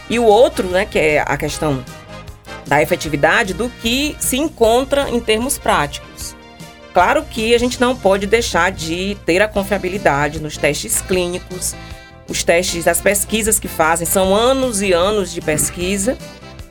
E 0.09 0.17
o 0.17 0.23
outro, 0.23 0.67
né, 0.67 0.85
que 0.85 0.97
é 0.97 1.19
a 1.19 1.37
questão 1.37 1.83
da 2.65 2.81
efetividade 2.81 3.53
do 3.53 3.69
que 3.81 4.15
se 4.19 4.37
encontra 4.37 5.09
em 5.09 5.19
termos 5.19 5.57
práticos. 5.57 6.35
Claro 6.99 7.23
que 7.23 7.55
a 7.55 7.57
gente 7.57 7.79
não 7.79 7.95
pode 7.95 8.27
deixar 8.27 8.73
de 8.73 9.15
ter 9.25 9.41
a 9.41 9.47
confiabilidade 9.47 10.41
nos 10.41 10.57
testes 10.57 10.99
clínicos, 10.99 11.73
os 12.27 12.43
testes, 12.43 12.89
as 12.89 12.99
pesquisas 12.99 13.57
que 13.57 13.69
fazem, 13.69 14.05
são 14.05 14.35
anos 14.35 14.81
e 14.81 14.91
anos 14.91 15.31
de 15.31 15.39
pesquisa. 15.39 16.17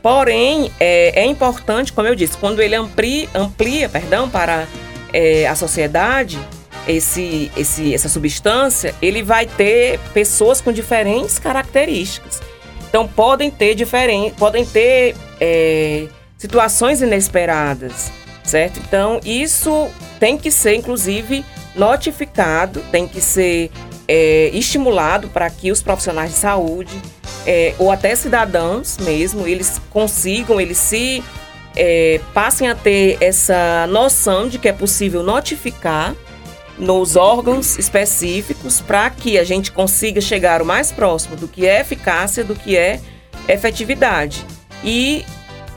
Porém, 0.02 0.70
é, 0.78 1.22
é 1.22 1.24
importante, 1.24 1.94
como 1.94 2.08
eu 2.08 2.14
disse, 2.14 2.36
quando 2.36 2.60
ele 2.60 2.74
amplia, 2.74 3.26
amplia 3.34 3.88
perdão, 3.88 4.28
para 4.28 4.68
é, 5.14 5.46
a 5.46 5.54
sociedade, 5.54 6.38
esse, 6.86 7.50
esse, 7.56 7.94
essa 7.94 8.10
substância, 8.10 8.94
ele 9.00 9.22
vai 9.22 9.46
ter 9.46 9.98
pessoas 10.12 10.60
com 10.60 10.70
diferentes 10.70 11.38
características. 11.38 12.42
Então 12.86 13.08
podem 13.08 13.50
ter 13.50 13.74
diferentes, 13.74 14.38
podem 14.38 14.66
ter 14.66 15.16
é, 15.40 16.06
situações 16.36 17.00
inesperadas, 17.00 18.12
certo? 18.48 18.80
Então 18.80 19.20
isso 19.24 19.88
tem 20.18 20.36
que 20.36 20.50
ser, 20.50 20.74
inclusive, 20.74 21.44
notificado, 21.74 22.80
tem 22.90 23.06
que 23.06 23.20
ser 23.20 23.70
é, 24.06 24.50
estimulado 24.52 25.28
para 25.28 25.48
que 25.50 25.70
os 25.70 25.82
profissionais 25.82 26.30
de 26.30 26.36
saúde 26.38 27.00
é, 27.46 27.74
ou 27.78 27.90
até 27.90 28.14
cidadãos 28.14 28.98
mesmo, 28.98 29.46
eles 29.46 29.80
consigam, 29.90 30.60
eles 30.60 30.78
se 30.78 31.22
é, 31.76 32.20
passem 32.34 32.68
a 32.68 32.74
ter 32.74 33.16
essa 33.20 33.86
noção 33.88 34.48
de 34.48 34.58
que 34.58 34.68
é 34.68 34.72
possível 34.72 35.22
notificar 35.22 36.14
nos 36.78 37.16
órgãos 37.16 37.78
específicos 37.78 38.80
para 38.80 39.10
que 39.10 39.38
a 39.38 39.44
gente 39.44 39.72
consiga 39.72 40.20
chegar 40.20 40.62
o 40.62 40.64
mais 40.66 40.92
próximo 40.92 41.36
do 41.36 41.48
que 41.48 41.66
é 41.66 41.80
eficácia, 41.80 42.44
do 42.44 42.54
que 42.54 42.76
é 42.76 43.00
efetividade. 43.48 44.44
E, 44.84 45.24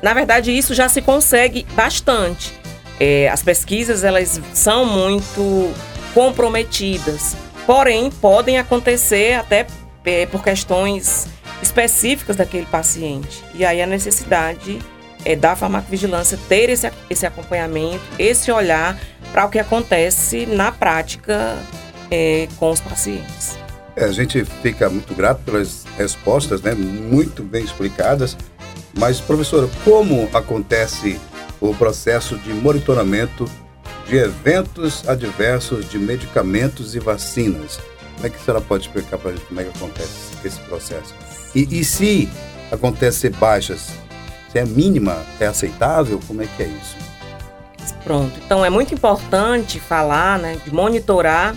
na 0.02 0.14
verdade, 0.14 0.56
isso 0.56 0.74
já 0.76 0.88
se 0.88 1.02
consegue 1.02 1.66
bastante. 1.74 2.54
É, 3.00 3.30
as 3.30 3.42
pesquisas 3.42 4.04
elas 4.04 4.40
são 4.54 4.86
muito 4.86 5.74
comprometidas, 6.14 7.36
porém 7.66 8.12
podem 8.12 8.58
acontecer 8.58 9.34
até 9.34 9.66
é, 10.06 10.26
por 10.26 10.44
questões 10.44 11.28
específicas 11.62 12.36
daquele 12.36 12.66
paciente. 12.66 13.44
E 13.54 13.66
aí 13.66 13.82
a 13.82 13.88
necessidade 13.88 14.80
é 15.24 15.36
da 15.36 15.56
farmacovigilância 15.56 16.38
ter 16.50 16.70
esse, 16.70 16.92
esse 17.10 17.26
acompanhamento, 17.26 18.02
esse 18.18 18.52
olhar 18.52 19.00
para 19.32 19.46
o 19.46 19.50
que 19.50 19.60
acontece 19.60 20.46
na 20.46 20.72
prática 20.72 21.58
é, 22.10 22.48
com 22.58 22.72
os 22.72 22.80
pacientes. 22.80 23.58
É, 23.96 24.06
a 24.06 24.12
gente 24.12 24.44
fica 24.62 24.90
muito 24.90 25.14
grato 25.14 25.44
pelas 25.44 25.86
respostas, 25.98 26.62
né, 26.62 26.74
muito 26.74 27.44
bem 27.44 27.64
explicadas. 27.64 28.38
Mas, 28.98 29.22
professora, 29.22 29.70
como 29.86 30.30
acontece 30.34 31.20
o 31.62 31.74
processo 31.76 32.38
de 32.38 32.52
monitoramento 32.52 33.46
de 34.08 34.18
eventos 34.18 35.08
adversos 35.08 35.88
de 35.88 36.00
medicamentos 36.00 36.96
e 36.96 37.00
vacinas? 37.00 37.80
Como 38.16 38.28
é 38.28 38.30
que 38.30 38.36
a 38.36 38.40
senhora 38.40 38.62
pode 38.62 38.88
explicar 38.88 39.18
para 39.18 39.32
a 39.32 39.34
gente 39.34 39.46
como 39.46 39.62
é 39.62 39.64
que 39.64 39.70
acontece 39.70 40.34
esse 40.44 40.60
processo? 40.62 41.14
E, 41.56 41.80
e 41.80 41.84
se 41.84 42.28
acontecer 42.72 43.30
baixas, 43.30 43.92
se 44.52 44.60
é 44.60 44.66
mínima, 44.66 45.24
é 45.40 45.46
aceitável? 45.46 46.20
Como 46.28 46.42
é 46.42 46.48
que 46.48 46.64
é 46.64 46.68
isso? 46.68 46.98
Pronto. 48.04 48.34
Então 48.44 48.66
é 48.66 48.70
muito 48.70 48.94
importante 48.94 49.80
falar, 49.80 50.40
né, 50.40 50.58
de 50.64 50.74
monitorar. 50.74 51.56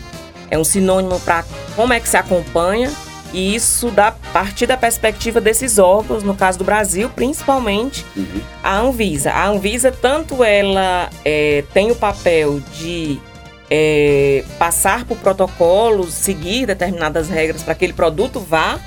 É 0.50 0.58
um 0.58 0.64
sinônimo 0.64 1.18
para 1.20 1.44
como 1.74 1.92
é 1.92 2.00
que 2.00 2.08
se 2.08 2.16
acompanha 2.16 2.92
e 3.34 3.52
isso 3.52 3.90
da 3.90 4.12
partir 4.12 4.64
da 4.64 4.76
perspectiva 4.76 5.40
desses 5.40 5.76
órgãos, 5.76 6.22
no 6.22 6.36
caso 6.36 6.56
do 6.56 6.64
Brasil, 6.64 7.10
principalmente 7.10 8.06
uhum. 8.16 8.40
a 8.62 8.78
Anvisa. 8.78 9.32
A 9.32 9.48
Anvisa 9.48 9.90
tanto 9.90 10.44
ela 10.44 11.10
é, 11.24 11.64
tem 11.74 11.90
o 11.90 11.96
papel 11.96 12.60
de 12.78 13.20
é, 13.68 14.44
passar 14.56 15.04
por 15.04 15.18
protocolos, 15.18 16.14
seguir 16.14 16.66
determinadas 16.66 17.28
regras 17.28 17.64
para 17.64 17.74
que 17.74 17.84
aquele 17.84 17.92
produto 17.92 18.38
vá 18.38 18.78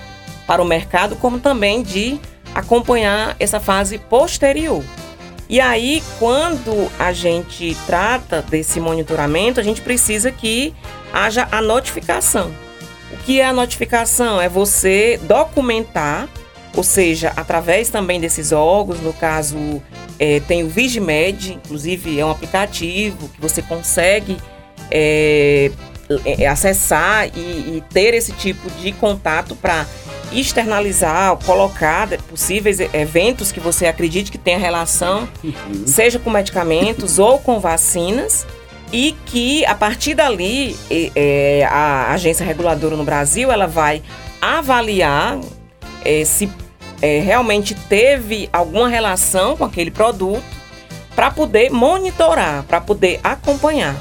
para 0.48 0.62
o 0.62 0.66
mercado, 0.66 1.18
como 1.18 1.39
também 1.39 1.84
de 1.84 2.18
acompanhar 2.56 3.36
essa 3.42 3.60
fase 3.60 3.98
posterior. 3.98 4.82
E 5.50 5.60
aí, 5.60 6.01
quando 6.20 6.89
a 6.98 7.12
gente 7.12 7.75
trata 7.86 8.42
desse 8.42 8.80
monitoramento, 8.80 9.60
a 9.60 9.63
gente 9.63 9.82
precisa 9.82 10.32
que 10.32 10.74
haja 11.12 11.50
a 11.51 11.62
notificação. 11.62 12.66
O 13.11 13.17
que 13.17 13.39
é 13.39 13.45
a 13.45 13.53
notificação? 13.53 14.41
É 14.41 14.49
você 14.49 15.19
documentar, 15.23 16.27
ou 16.75 16.83
seja, 16.83 17.33
através 17.35 17.89
também 17.89 18.19
desses 18.19 18.51
órgãos, 18.51 18.99
no 19.01 19.13
caso 19.13 19.81
é, 20.19 20.39
tem 20.41 20.63
o 20.63 20.67
Vigimed, 20.67 21.53
inclusive 21.53 22.19
é 22.19 22.25
um 22.25 22.31
aplicativo 22.31 23.29
que 23.29 23.39
você 23.39 23.61
consegue 23.61 24.37
é, 24.91 25.71
é, 26.25 26.47
acessar 26.47 27.27
e, 27.35 27.39
e 27.39 27.83
ter 27.89 28.13
esse 28.13 28.31
tipo 28.33 28.69
de 28.81 28.91
contato 28.91 29.55
para 29.55 29.85
externalizar, 30.31 31.35
colocar 31.37 32.09
possíveis 32.29 32.79
eventos 32.79 33.51
que 33.51 33.59
você 33.59 33.85
acredite 33.85 34.31
que 34.31 34.37
tenha 34.37 34.57
relação, 34.57 35.27
uhum. 35.43 35.87
seja 35.87 36.19
com 36.19 36.29
medicamentos 36.29 37.17
ou 37.17 37.39
com 37.39 37.59
vacinas, 37.59 38.45
e 38.91 39.15
que 39.25 39.65
a 39.65 39.75
partir 39.75 40.13
dali 40.13 40.75
é, 41.15 41.67
a 41.70 42.13
agência 42.13 42.46
reguladora 42.46 42.96
no 42.96 43.03
Brasil 43.03 43.51
ela 43.51 43.67
vai 43.67 44.01
avaliar 44.41 45.39
é, 46.06 46.24
se 46.24 46.50
é, 47.01 47.20
realmente 47.20 47.75
teve 47.75 48.50
alguma 48.51 48.88
relação 48.88 49.58
com 49.58 49.65
aquele 49.65 49.91
produto 49.91 50.44
para 51.15 51.32
poder 51.32 51.70
monitorar, 51.72 52.63
para 52.63 52.79
poder 52.79 53.20
acompanhar. 53.24 53.96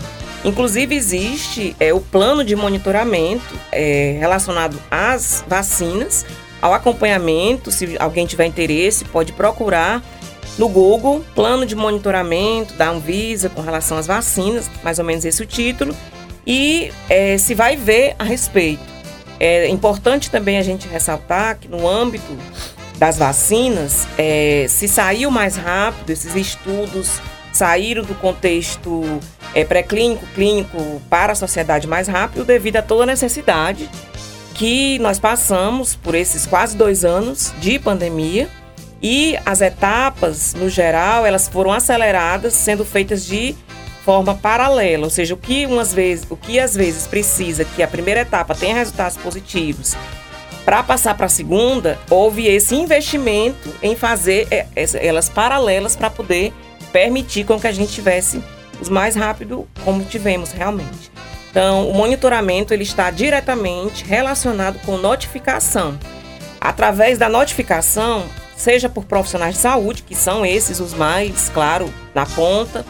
Inclusive, 0.44 0.94
existe 0.94 1.74
é, 1.80 1.92
o 1.92 2.00
plano 2.00 2.44
de 2.44 2.54
monitoramento 2.54 3.58
é, 3.72 4.16
relacionado 4.20 4.78
às 4.90 5.44
vacinas, 5.48 6.24
ao 6.60 6.72
acompanhamento. 6.72 7.72
Se 7.72 7.96
alguém 7.98 8.26
tiver 8.26 8.46
interesse, 8.46 9.04
pode 9.06 9.32
procurar 9.32 10.02
no 10.58 10.68
Google 10.68 11.24
plano 11.34 11.66
de 11.66 11.74
monitoramento 11.74 12.74
da 12.74 12.88
Anvisa 12.88 13.48
com 13.48 13.60
relação 13.60 13.98
às 13.98 14.06
vacinas, 14.06 14.70
mais 14.82 14.98
ou 14.98 15.04
menos 15.04 15.24
esse 15.24 15.42
o 15.42 15.46
título, 15.46 15.94
e 16.46 16.92
é, 17.08 17.36
se 17.38 17.54
vai 17.54 17.76
ver 17.76 18.14
a 18.18 18.24
respeito. 18.24 18.82
É 19.38 19.68
importante 19.68 20.30
também 20.30 20.56
a 20.56 20.62
gente 20.62 20.88
ressaltar 20.88 21.58
que 21.58 21.68
no 21.68 21.86
âmbito 21.86 22.36
das 22.98 23.18
vacinas, 23.18 24.06
é, 24.16 24.66
se 24.68 24.88
saiu 24.88 25.30
mais 25.30 25.56
rápido, 25.56 26.10
esses 26.10 26.34
estudos 26.34 27.20
saíram 27.52 28.02
do 28.02 28.14
contexto 28.14 29.02
é, 29.54 29.64
pré-clínico, 29.64 30.26
clínico 30.34 31.00
para 31.08 31.32
a 31.32 31.36
sociedade 31.36 31.86
mais 31.86 32.08
rápido 32.08 32.44
devido 32.44 32.76
a 32.76 32.82
toda 32.82 33.04
a 33.04 33.06
necessidade 33.06 33.88
que 34.54 34.98
nós 35.00 35.18
passamos 35.18 35.94
por 35.94 36.14
esses 36.14 36.46
quase 36.46 36.76
dois 36.76 37.04
anos 37.04 37.52
de 37.58 37.78
pandemia 37.78 38.48
e 39.02 39.38
as 39.44 39.60
etapas, 39.60 40.54
no 40.54 40.68
geral, 40.68 41.26
elas 41.26 41.48
foram 41.48 41.72
aceleradas, 41.72 42.54
sendo 42.54 42.84
feitas 42.84 43.26
de 43.26 43.54
forma 44.04 44.34
paralela, 44.34 45.04
ou 45.04 45.10
seja, 45.10 45.34
o 45.34 45.36
que 45.36 45.66
umas 45.66 45.92
vezes, 45.92 46.26
o 46.30 46.36
que 46.36 46.60
às 46.60 46.74
vezes 46.74 47.06
precisa 47.06 47.64
que 47.64 47.82
a 47.82 47.88
primeira 47.88 48.20
etapa 48.20 48.54
tenha 48.54 48.74
resultados 48.74 49.16
positivos 49.16 49.96
para 50.66 50.82
passar 50.82 51.16
para 51.16 51.26
a 51.26 51.28
segunda, 51.28 51.96
houve 52.10 52.48
esse 52.48 52.74
investimento 52.74 53.72
em 53.80 53.94
fazer 53.94 54.48
é, 54.50 54.66
elas 54.94 55.28
paralelas 55.28 55.94
para 55.94 56.10
poder 56.10 56.52
permitir 56.92 57.44
com 57.44 57.58
que 57.58 57.68
a 57.68 57.72
gente 57.72 57.92
tivesse 57.92 58.42
os 58.80 58.88
mais 58.88 59.14
rápido 59.14 59.68
como 59.84 60.04
tivemos 60.04 60.50
realmente. 60.50 61.12
Então, 61.48 61.88
o 61.88 61.94
monitoramento 61.94 62.74
ele 62.74 62.82
está 62.82 63.12
diretamente 63.12 64.04
relacionado 64.04 64.80
com 64.80 64.96
notificação. 64.96 65.96
Através 66.60 67.16
da 67.16 67.28
notificação, 67.28 68.24
seja 68.56 68.88
por 68.88 69.04
profissionais 69.04 69.56
de 69.56 69.60
saúde, 69.60 70.02
que 70.02 70.14
são 70.14 70.44
esses 70.44 70.80
os 70.80 70.94
mais, 70.94 71.48
claro, 71.50 71.92
na 72.14 72.24
ponta, 72.24 72.84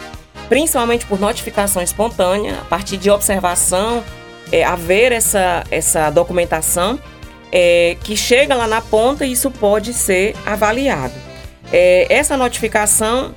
principalmente 0.49 1.05
por 1.07 1.19
notificação 1.19 1.83
espontânea, 1.83 2.61
a 2.61 2.65
partir 2.65 2.97
de 2.97 3.11
observação, 3.11 4.03
é, 4.53 4.65
haver 4.65 5.13
essa, 5.13 5.65
essa 5.71 6.09
documentação 6.11 6.99
é, 7.51 7.97
que 8.03 8.17
chega 8.17 8.55
lá 8.55 8.67
na 8.67 8.81
ponta 8.81 9.27
e 9.27 9.33
isso 9.33 9.51
pode 9.51 9.93
ser 9.93 10.37
avaliado. 10.45 11.15
É, 11.73 12.07
essa 12.09 12.37
notificação 12.37 13.35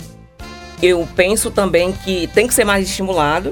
eu 0.82 1.08
penso 1.16 1.52
também 1.52 1.92
que 1.92 2.28
tem 2.28 2.48
que 2.48 2.54
ser 2.54 2.64
mais 2.64 2.88
estimulado, 2.88 3.52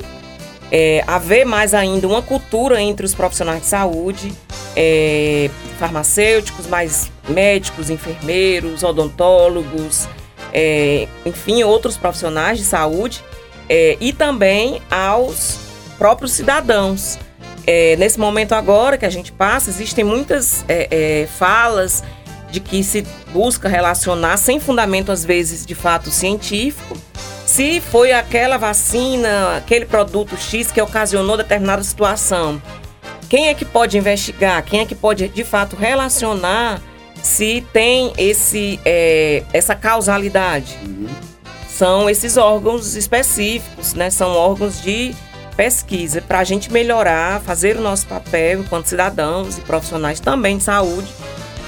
é, 0.71 1.03
haver 1.07 1.45
mais 1.45 1.73
ainda 1.73 2.07
uma 2.07 2.21
cultura 2.21 2.81
entre 2.81 3.05
os 3.05 3.13
profissionais 3.13 3.61
de 3.61 3.67
saúde, 3.67 4.33
é, 4.75 5.49
farmacêuticos, 5.79 6.67
mais 6.67 7.11
médicos, 7.27 7.89
enfermeiros, 7.89 8.83
odontólogos, 8.83 10.07
é, 10.53 11.07
enfim, 11.25 11.63
outros 11.63 11.97
profissionais 11.97 12.57
de 12.57 12.65
saúde, 12.65 13.23
é, 13.69 13.97
e 13.99 14.13
também 14.13 14.81
aos 14.89 15.59
próprios 15.97 16.33
cidadãos. 16.33 17.17
É, 17.65 17.95
nesse 17.97 18.19
momento 18.19 18.53
agora 18.53 18.97
que 18.97 19.05
a 19.05 19.09
gente 19.09 19.31
passa, 19.31 19.69
existem 19.69 20.03
muitas 20.03 20.63
é, 20.69 21.27
falas 21.37 22.03
de 22.49 22.61
que 22.61 22.81
se 22.81 23.05
busca 23.33 23.67
relacionar 23.67 24.37
sem 24.37 24.59
fundamento, 24.59 25.11
às 25.11 25.25
vezes, 25.25 25.65
de 25.65 25.75
fato 25.75 26.09
científico, 26.09 26.97
se 27.47 27.79
foi 27.79 28.11
aquela 28.11 28.57
vacina, 28.57 29.55
aquele 29.55 29.85
produto 29.85 30.35
X 30.35 30.69
que 30.69 30.81
ocasionou 30.81 31.37
determinada 31.37 31.81
situação. 31.81 32.61
Quem 33.29 33.47
é 33.47 33.53
que 33.53 33.63
pode 33.63 33.97
investigar? 33.97 34.61
Quem 34.63 34.81
é 34.81 34.85
que 34.85 34.93
pode, 34.93 35.27
de 35.29 35.43
fato, 35.45 35.77
relacionar 35.77 36.81
se 37.23 37.65
tem 37.71 38.11
esse, 38.17 38.79
é, 38.83 39.43
essa 39.53 39.73
causalidade? 39.75 40.77
Uhum. 40.83 41.07
São 41.69 42.09
esses 42.09 42.35
órgãos 42.35 42.95
específicos, 42.95 43.93
né? 43.93 44.09
São 44.09 44.29
órgãos 44.35 44.81
de 44.81 45.15
pesquisa 45.55 46.21
para 46.21 46.39
a 46.39 46.43
gente 46.43 46.71
melhorar, 46.71 47.39
fazer 47.41 47.77
o 47.77 47.81
nosso 47.81 48.05
papel 48.07 48.59
enquanto 48.59 48.87
cidadãos 48.87 49.57
e 49.57 49.61
profissionais 49.61 50.19
também 50.19 50.57
de 50.57 50.63
saúde 50.65 51.07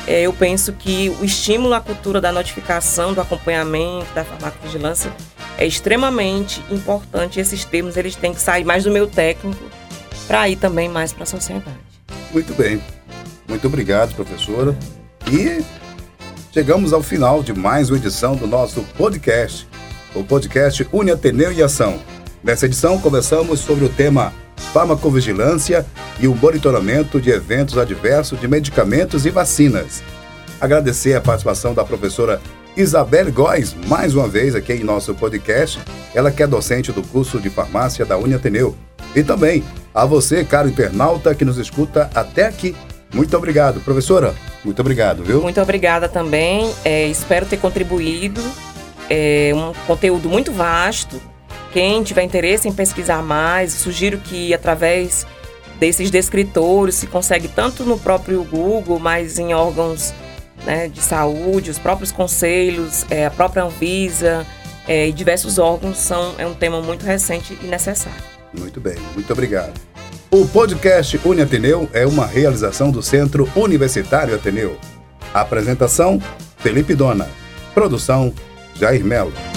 é, 0.09 0.21
eu 0.21 0.33
penso 0.33 0.73
que 0.73 1.15
o 1.21 1.23
estímulo 1.23 1.71
à 1.75 1.79
cultura 1.79 2.19
da 2.19 2.31
notificação, 2.31 3.13
do 3.13 3.21
acompanhamento, 3.21 4.11
da 4.15 4.25
farmacovigilância 4.25 5.11
é 5.59 5.67
extremamente 5.67 6.63
importante. 6.71 7.39
Esses 7.39 7.65
termos 7.65 7.97
eles 7.97 8.15
têm 8.15 8.33
que 8.33 8.41
sair 8.41 8.63
mais 8.63 8.85
do 8.85 8.91
meu 8.91 9.05
técnico 9.05 9.61
para 10.25 10.47
ir 10.47 10.55
também 10.55 10.87
mais 10.87 11.11
para 11.11 11.23
a 11.23 11.25
sociedade. 11.25 11.77
Muito 12.31 12.53
bem. 12.53 12.81
Muito 13.45 13.67
obrigado, 13.67 14.15
professora. 14.15 14.75
E 15.29 15.61
chegamos 16.53 16.93
ao 16.93 17.03
final 17.03 17.43
de 17.43 17.51
mais 17.51 17.89
uma 17.89 17.97
edição 17.97 18.37
do 18.37 18.47
nosso 18.47 18.83
podcast, 18.97 19.67
o 20.15 20.23
podcast 20.23 20.87
Uni 20.93 21.11
Ateneu 21.11 21.51
e 21.51 21.61
Ação. 21.61 21.99
Nessa 22.41 22.65
edição, 22.65 22.97
conversamos 22.97 23.59
sobre 23.59 23.83
o 23.83 23.89
tema 23.89 24.33
farmacovigilância 24.71 25.85
e 26.21 26.27
o 26.27 26.35
monitoramento 26.35 27.19
de 27.19 27.31
eventos 27.31 27.77
adversos 27.77 28.39
de 28.39 28.47
medicamentos 28.47 29.25
e 29.25 29.29
vacinas. 29.29 30.01
Agradecer 30.61 31.15
a 31.15 31.21
participação 31.21 31.73
da 31.73 31.83
professora 31.83 32.41
Isabel 32.79 33.29
Góes, 33.33 33.75
mais 33.87 34.15
uma 34.15 34.25
vez 34.25 34.55
aqui 34.55 34.71
em 34.71 34.85
nosso 34.85 35.13
podcast. 35.13 35.77
Ela 36.15 36.31
que 36.31 36.41
é 36.41 36.47
docente 36.47 36.93
do 36.93 37.03
curso 37.03 37.37
de 37.37 37.49
farmácia 37.49 38.05
da 38.05 38.17
Uniateneu. 38.17 38.73
E 39.13 39.21
também 39.21 39.65
a 39.93 40.05
você, 40.05 40.45
caro 40.45 40.69
internauta, 40.69 41.35
que 41.35 41.43
nos 41.43 41.57
escuta 41.57 42.09
até 42.15 42.45
aqui. 42.45 42.73
Muito 43.13 43.35
obrigado, 43.35 43.81
professora. 43.81 44.33
Muito 44.63 44.79
obrigado, 44.79 45.25
viu? 45.25 45.41
Muito 45.41 45.59
obrigada 45.59 46.07
também. 46.07 46.73
É, 46.85 47.05
espero 47.07 47.45
ter 47.45 47.57
contribuído. 47.57 48.41
É 49.09 49.51
um 49.53 49.73
conteúdo 49.85 50.29
muito 50.29 50.53
vasto. 50.53 51.21
Quem 51.73 52.01
tiver 52.01 52.23
interesse 52.23 52.69
em 52.69 52.73
pesquisar 52.73 53.21
mais, 53.21 53.73
sugiro 53.73 54.19
que 54.19 54.53
através 54.53 55.27
desses 55.81 56.09
descritores 56.09 56.95
se 56.95 57.07
consegue 57.07 57.49
tanto 57.49 57.83
no 57.83 57.99
próprio 57.99 58.41
Google, 58.45 58.99
mas 58.99 59.37
em 59.37 59.53
órgãos 59.53 60.13
né, 60.65 60.87
de 60.87 61.01
saúde, 61.01 61.69
os 61.69 61.79
próprios 61.79 62.11
conselhos, 62.11 63.05
é, 63.09 63.25
a 63.25 63.31
própria 63.31 63.63
Anvisa 63.63 64.45
é, 64.87 65.07
e 65.07 65.11
diversos 65.11 65.57
órgãos 65.57 65.97
são 65.97 66.35
é 66.37 66.45
um 66.45 66.53
tema 66.53 66.81
muito 66.81 67.05
recente 67.05 67.57
e 67.61 67.67
necessário. 67.67 68.23
Muito 68.57 68.79
bem, 68.81 68.95
muito 69.13 69.31
obrigado. 69.31 69.79
O 70.31 70.47
podcast 70.47 71.19
Uniateneu 71.25 71.89
é 71.93 72.05
uma 72.05 72.25
realização 72.25 72.91
do 72.91 73.01
Centro 73.01 73.49
Universitário 73.55 74.35
Ateneu. 74.35 74.77
Apresentação: 75.33 76.21
Felipe 76.57 76.93
Dona. 76.93 77.27
Produção: 77.73 78.33
Jair 78.75 79.03
Melo. 79.03 79.48